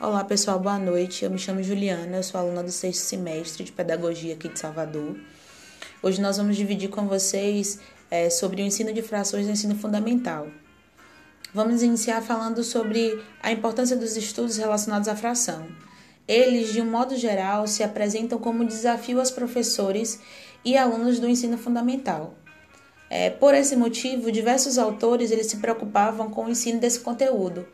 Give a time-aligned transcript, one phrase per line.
[0.00, 1.24] Olá pessoal, boa noite.
[1.24, 5.18] Eu me chamo Juliana, eu sou aluna do sexto semestre de Pedagogia aqui de Salvador.
[6.00, 10.46] Hoje nós vamos dividir com vocês é, sobre o ensino de frações no ensino fundamental.
[11.52, 15.66] Vamos iniciar falando sobre a importância dos estudos relacionados à fração.
[16.28, 20.20] Eles, de um modo geral, se apresentam como desafio aos professores
[20.64, 22.36] e alunos do ensino fundamental.
[23.10, 27.66] É, por esse motivo, diversos autores eles se preocupavam com o ensino desse conteúdo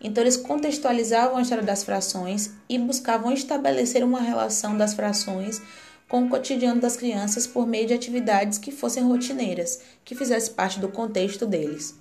[0.00, 5.60] então, eles contextualizavam a história das frações e buscavam estabelecer uma relação das frações
[6.08, 10.78] com o cotidiano das crianças por meio de atividades que fossem rotineiras, que fizessem parte
[10.78, 11.94] do contexto deles.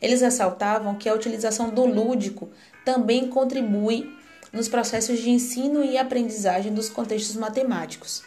[0.00, 2.48] Eles ressaltavam que a utilização do lúdico
[2.84, 4.10] também contribui
[4.52, 8.22] nos processos de ensino e aprendizagem dos contextos matemáticos.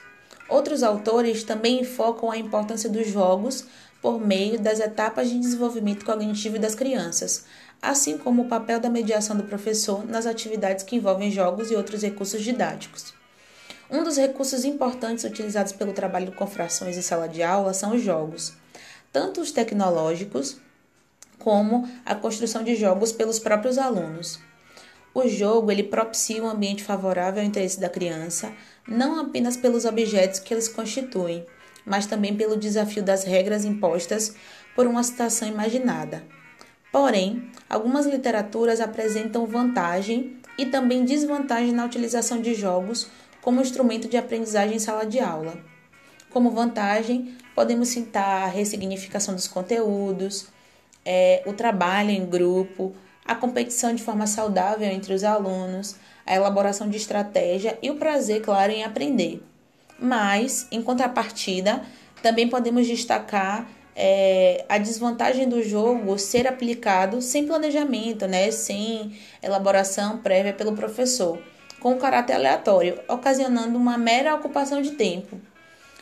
[0.47, 3.65] Outros autores também focam a importância dos jogos
[4.01, 7.45] por meio das etapas de desenvolvimento cognitivo das crianças,
[7.85, 12.01] assim como o papel da mediação do professor nas atividades que envolvem jogos e outros
[12.01, 13.13] recursos didáticos.
[13.89, 18.01] Um dos recursos importantes utilizados pelo trabalho com frações em sala de aula são os
[18.01, 18.53] jogos,
[19.13, 20.57] tanto os tecnológicos
[21.37, 24.39] como a construção de jogos pelos próprios alunos.
[25.13, 28.51] O jogo ele propicia um ambiente favorável ao interesse da criança,
[28.87, 31.45] não apenas pelos objetos que eles constituem,
[31.85, 34.35] mas também pelo desafio das regras impostas
[34.75, 36.23] por uma situação imaginada.
[36.91, 43.07] Porém, algumas literaturas apresentam vantagem e também desvantagem na utilização de jogos
[43.41, 45.57] como instrumento de aprendizagem em sala de aula.
[46.29, 50.47] Como vantagem, podemos citar a ressignificação dos conteúdos,
[51.03, 52.95] é, o trabalho em grupo,
[53.25, 58.41] a competição de forma saudável entre os alunos, a elaboração de estratégia e o prazer,
[58.41, 59.43] claro, em aprender.
[59.99, 61.83] Mas, em contrapartida,
[62.23, 70.17] também podemos destacar é, a desvantagem do jogo ser aplicado sem planejamento, né, sem elaboração
[70.17, 71.39] prévia pelo professor,
[71.79, 75.39] com caráter aleatório, ocasionando uma mera ocupação de tempo.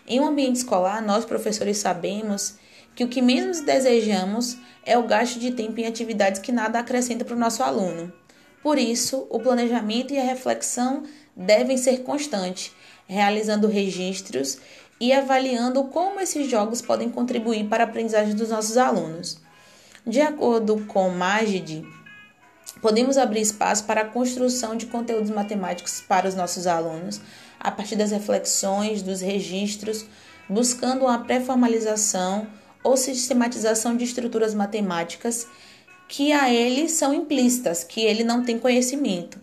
[0.07, 2.55] Em um ambiente escolar, nós professores sabemos
[2.95, 7.25] que o que menos desejamos é o gasto de tempo em atividades que nada acrescentam
[7.25, 8.11] para o nosso aluno.
[8.61, 11.03] Por isso, o planejamento e a reflexão
[11.35, 12.71] devem ser constantes,
[13.07, 14.57] realizando registros
[15.03, 19.37] e avaliando como esses jogos podem contribuir para a aprendizagem dos nossos alunos.
[20.07, 21.85] De acordo com Magid,
[22.81, 27.19] podemos abrir espaço para a construção de conteúdos matemáticos para os nossos alunos,
[27.59, 30.05] a partir das reflexões, dos registros,
[30.47, 32.47] buscando uma pré-formalização
[32.81, 35.45] ou sistematização de estruturas matemáticas
[36.07, 39.37] que a ele são implícitas, que ele não tem conhecimento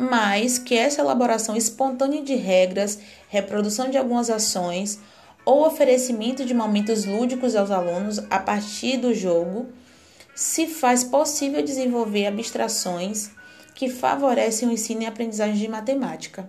[0.00, 5.00] mas que essa elaboração espontânea de regras, reprodução de algumas ações
[5.44, 9.66] ou oferecimento de momentos lúdicos aos alunos a partir do jogo
[10.36, 13.32] se faz possível desenvolver abstrações
[13.74, 16.48] que favorecem o ensino e aprendizagem de matemática.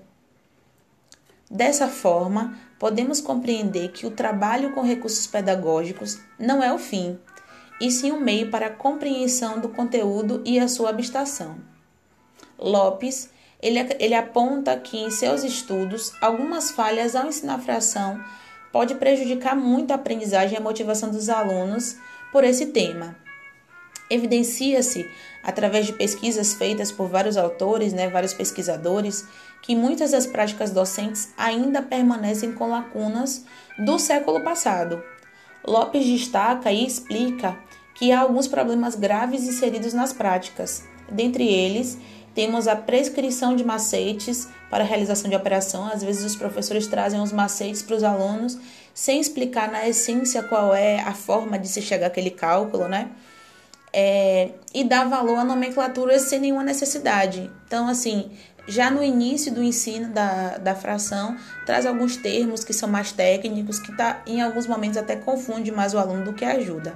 [1.49, 7.17] Dessa forma, podemos compreender que o trabalho com recursos pedagógicos não é o fim,
[7.81, 11.57] e sim um meio para a compreensão do conteúdo e a sua abstração.
[12.59, 13.29] Lopes
[13.61, 18.19] ele, ele aponta que em seus estudos algumas falhas ao ensinar fração
[18.71, 21.97] pode prejudicar muito a aprendizagem e a motivação dos alunos
[22.31, 23.15] por esse tema.
[24.09, 25.07] Evidencia-se,
[25.43, 29.25] através de pesquisas feitas por vários autores, né, vários pesquisadores,
[29.61, 33.45] que muitas das práticas docentes ainda permanecem com lacunas
[33.77, 35.03] do século passado.
[35.65, 37.57] Lopes destaca e explica
[37.93, 41.97] que há alguns problemas graves inseridos nas práticas, dentre eles
[42.33, 45.85] temos a prescrição de macetes para a realização de operação.
[45.85, 48.57] Às vezes os professores trazem os macetes para os alunos
[48.93, 53.09] sem explicar na essência qual é a forma de se chegar àquele cálculo, né?
[53.91, 57.49] É, e dar valor a nomenclaturas sem nenhuma necessidade.
[57.65, 58.29] Então, assim,
[58.67, 61.35] já no início do ensino da, da fração,
[61.65, 65.95] traz alguns termos que são mais técnicos, que tá, em alguns momentos até confunde mais
[65.95, 66.93] o aluno do que ajuda.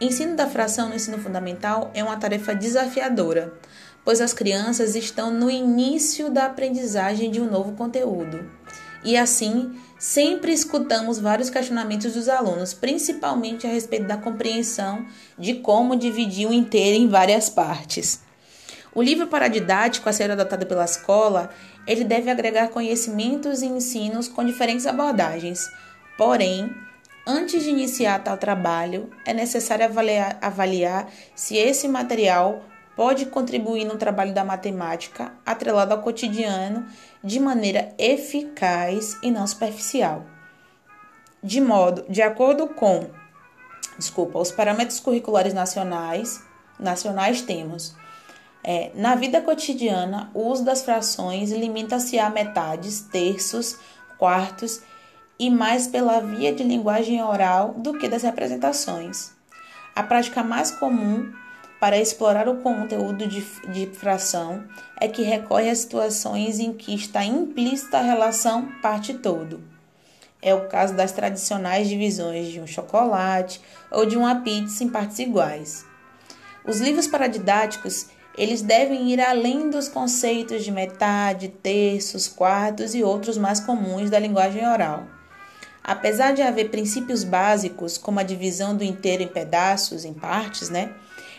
[0.00, 3.52] Ensino da fração no ensino fundamental é uma tarefa desafiadora,
[4.04, 8.50] pois as crianças estão no início da aprendizagem de um novo conteúdo.
[9.02, 15.04] E assim, sempre escutamos vários questionamentos dos alunos, principalmente a respeito da compreensão
[15.38, 18.22] de como dividir o inteiro em várias partes.
[18.94, 21.50] O livro paradidático a ser adotado pela escola,
[21.86, 25.68] ele deve agregar conhecimentos e ensinos com diferentes abordagens.
[26.16, 26.70] Porém,
[27.26, 32.64] antes de iniciar tal trabalho, é necessário avaliar, avaliar se esse material
[32.96, 36.86] pode contribuir no trabalho da matemática atrelado ao cotidiano
[37.22, 40.24] de maneira eficaz e não superficial.
[41.42, 43.06] De modo, de acordo com,
[43.98, 46.42] desculpa, os parâmetros curriculares nacionais,
[46.78, 47.94] nacionais temos
[48.66, 53.76] É, na vida cotidiana, o uso das frações limita-se a metades, terços,
[54.16, 54.80] quartos
[55.38, 59.32] e mais pela via de linguagem oral do que das representações.
[59.94, 61.30] A prática mais comum
[61.80, 64.64] para explorar o conteúdo de, de fração
[65.00, 69.62] é que recorre a situações em que está implícita a relação parte-todo.
[70.40, 73.60] É o caso das tradicionais divisões de um chocolate
[73.90, 75.86] ou de uma pizza em partes iguais.
[76.66, 78.06] Os livros paradidáticos
[78.36, 84.18] eles devem ir além dos conceitos de metade, terços, quartos e outros mais comuns da
[84.18, 85.06] linguagem oral.
[85.82, 90.94] Apesar de haver princípios básicos, como a divisão do inteiro em pedaços, em partes, né?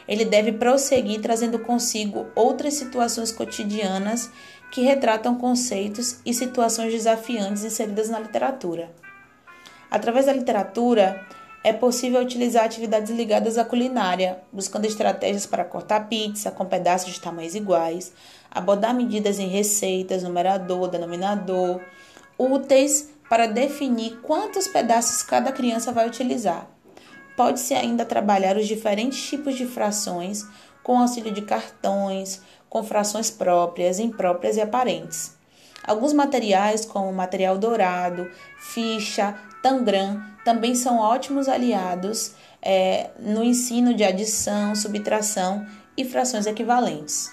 [0.08, 4.30] Ele deve prosseguir trazendo consigo outras situações cotidianas
[4.72, 8.92] que retratam conceitos e situações desafiantes inseridas na literatura.
[9.90, 11.26] Através da literatura,
[11.64, 17.20] é possível utilizar atividades ligadas à culinária, buscando estratégias para cortar pizza com pedaços de
[17.20, 18.14] tamanhos iguais,
[18.52, 21.82] abordar medidas em receitas, numerador, denominador,
[22.38, 26.75] úteis para definir quantos pedaços cada criança vai utilizar.
[27.36, 30.48] Pode-se ainda trabalhar os diferentes tipos de frações
[30.82, 35.36] com auxílio de cartões, com frações próprias, impróprias e aparentes.
[35.84, 44.04] Alguns materiais, como material dourado, ficha, tangram, também são ótimos aliados é, no ensino de
[44.04, 45.66] adição, subtração
[45.96, 47.32] e frações equivalentes.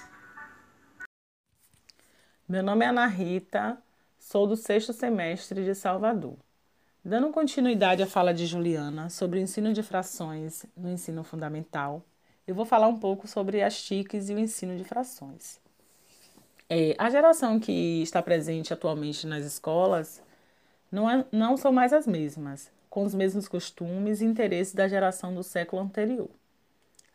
[2.49, 3.79] Meu nome é Ana Rita,
[4.19, 6.37] sou do sexto semestre de Salvador.
[7.05, 12.01] Dando continuidade à fala de Juliana sobre o ensino de frações no ensino fundamental,
[12.47, 15.61] eu vou falar um pouco sobre as TICs e o ensino de frações.
[16.71, 20.23] É, a geração que está presente atualmente nas escolas
[20.93, 25.35] não, é, não são mais as mesmas, com os mesmos costumes e interesses da geração
[25.35, 26.31] do século anterior.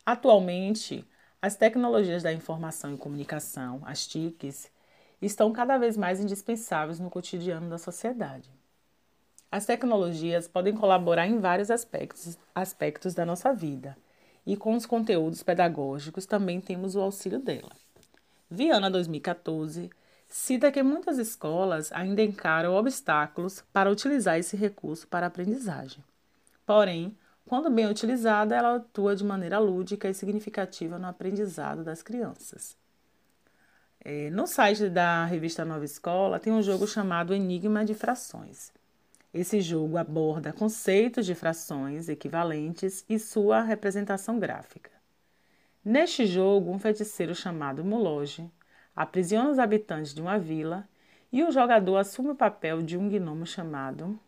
[0.04, 1.02] Atualmente,
[1.40, 4.70] as tecnologias da informação e comunicação, as TICs,
[5.22, 8.57] estão cada vez mais indispensáveis no cotidiano da sociedade.
[9.50, 13.96] As tecnologias podem colaborar em vários aspectos, aspectos da nossa vida,
[14.46, 17.72] e com os conteúdos pedagógicos também temos o auxílio dela.
[18.50, 19.90] Viana 2014
[20.28, 26.04] cita que muitas escolas ainda encaram obstáculos para utilizar esse recurso para aprendizagem.
[26.66, 27.16] Porém,
[27.46, 32.76] quando bem utilizada, ela atua de maneira lúdica e significativa no aprendizado das crianças.
[34.04, 38.70] É, no site da revista Nova Escola tem um jogo chamado Enigma de Frações.
[39.32, 44.90] Esse jogo aborda conceitos de frações equivalentes e sua representação gráfica.
[45.84, 48.50] Neste jogo, um feiticeiro chamado Muloge
[48.96, 50.88] aprisiona os habitantes de uma vila
[51.30, 54.18] e o jogador assume o papel de um gnomo chamado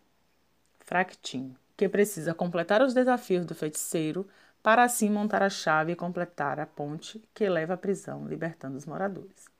[0.81, 4.29] Fractim, que precisa completar os desafios do feiticeiro
[4.63, 8.85] para assim montar a chave e completar a ponte que leva à prisão, libertando os
[8.85, 9.60] moradores.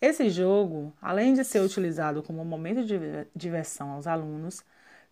[0.00, 2.98] Esse jogo, além de ser utilizado como momento de
[3.34, 4.64] diversão aos alunos,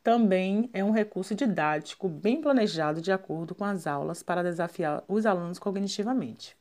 [0.03, 5.27] também é um recurso didático bem planejado de acordo com as aulas para desafiar os
[5.27, 6.57] alunos cognitivamente,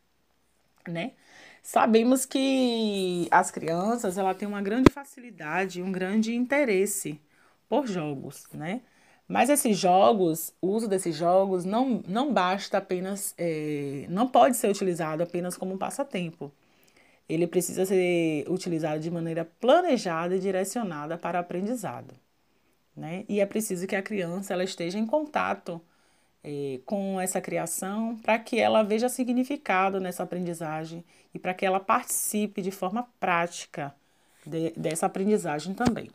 [0.88, 1.14] né?
[1.64, 7.22] Sabemos que as crianças ela têm uma grande facilidade, um grande interesse
[7.70, 8.82] por jogos, né?
[9.28, 14.70] Mas esses jogos, o uso desses jogos não, não basta apenas, é, não pode ser
[14.70, 16.52] utilizado apenas como um passatempo.
[17.28, 22.14] Ele precisa ser utilizado de maneira planejada e direcionada para aprendizado.
[22.96, 23.26] Né?
[23.28, 25.82] E é preciso que a criança ela esteja em contato
[26.44, 31.80] é, com essa criação para que ela veja significado nessa aprendizagem e para que ela
[31.80, 33.94] participe de forma prática
[34.46, 36.12] de, dessa aprendizagem também.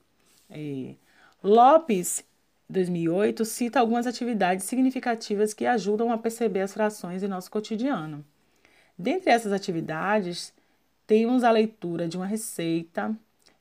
[0.48, 0.94] É,
[1.42, 2.24] Lopes,
[2.68, 8.24] 2008, cita algumas atividades significativas que ajudam a perceber as frações em nosso cotidiano.
[8.96, 10.52] Dentre essas atividades,
[11.10, 13.12] temos a leitura de uma receita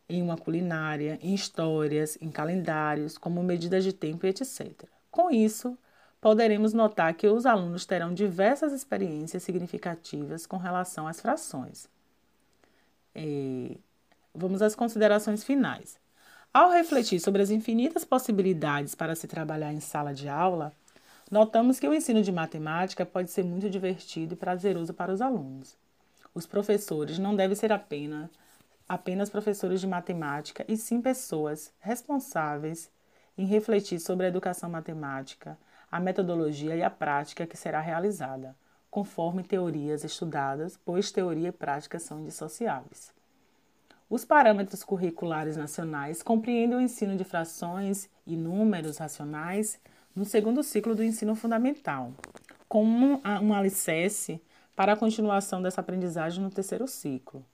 [0.08, 4.84] em uma culinária, em histórias, em calendários, como medidas de tempo e etc.
[5.10, 5.76] Com isso,
[6.22, 11.90] poderemos notar que os alunos terão diversas experiências significativas com relação às frações.
[13.16, 13.76] É,
[14.32, 15.98] vamos às considerações finais.
[16.54, 20.72] Ao refletir sobre as infinitas possibilidades para se trabalhar em sala de aula,
[21.32, 25.76] notamos que o ensino de matemática pode ser muito divertido e prazeroso para os alunos.
[26.40, 28.30] Os professores não devem ser apenas,
[28.88, 32.90] apenas professores de matemática, e sim pessoas responsáveis
[33.38, 35.58] em refletir sobre a educação matemática,
[35.92, 38.56] a metodologia e a prática que será realizada,
[38.90, 43.14] conforme teorias estudadas, pois teoria e prática são indissociáveis.
[44.10, 49.78] Os parâmetros curriculares nacionais compreendem o ensino de frações e números racionais
[50.16, 52.14] no segundo ciclo do ensino fundamental,
[52.70, 54.42] como um, um alicerce
[54.80, 57.46] para a continuação dessa aprendizagem no terceiro ciclo.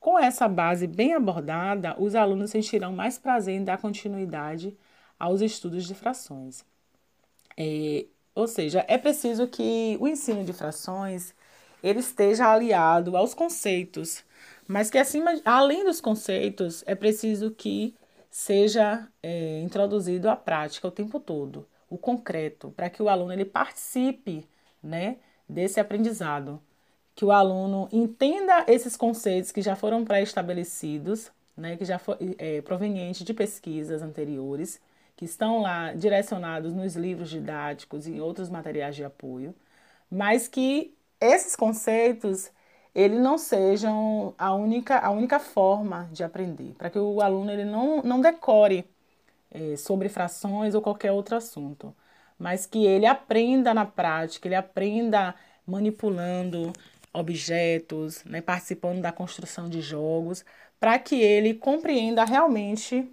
[0.00, 4.74] Com essa base bem abordada, os alunos sentirão mais prazer em dar continuidade
[5.20, 6.64] aos estudos de frações.
[7.54, 11.34] É, ou seja, é preciso que o ensino de frações
[11.82, 14.24] ele esteja aliado aos conceitos,
[14.66, 17.94] mas que acima, além dos conceitos, é preciso que
[18.30, 23.44] seja é, introduzido a prática o tempo todo, o concreto, para que o aluno ele
[23.44, 24.48] participe,
[24.82, 26.60] né, desse aprendizado.
[27.14, 32.60] Que o aluno entenda esses conceitos que já foram pré-estabelecidos, né, que já foram é,
[32.62, 34.80] provenientes de pesquisas anteriores,
[35.16, 39.54] que estão lá direcionados nos livros didáticos e outros materiais de apoio,
[40.10, 42.52] mas que esses conceitos
[42.94, 47.64] ele não sejam a única, a única forma de aprender, para que o aluno ele
[47.64, 48.84] não, não decore
[49.50, 51.94] é, sobre frações ou qualquer outro assunto
[52.38, 55.34] mas que ele aprenda na prática, ele aprenda
[55.66, 56.72] manipulando
[57.12, 60.44] objetos, né, participando da construção de jogos,
[60.78, 63.10] para que ele compreenda realmente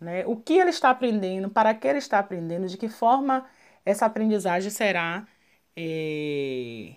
[0.00, 3.48] né, o que ele está aprendendo, para que ele está aprendendo, de que forma
[3.84, 5.26] essa aprendizagem será,
[5.76, 6.94] é,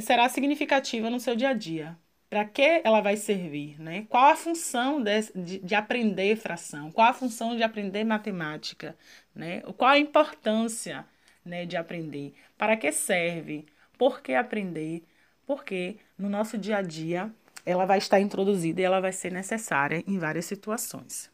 [0.00, 1.98] será significativa no seu dia a dia.
[2.34, 3.80] Para que ela vai servir?
[3.80, 4.06] Né?
[4.08, 6.90] Qual a função de, de, de aprender fração?
[6.90, 8.96] Qual a função de aprender matemática?
[9.32, 9.60] Né?
[9.76, 11.06] Qual a importância
[11.44, 12.34] né, de aprender?
[12.58, 13.64] Para que serve?
[13.96, 15.04] Por que aprender?
[15.46, 17.30] Porque no nosso dia a dia
[17.64, 21.30] ela vai estar introduzida e ela vai ser necessária em várias situações.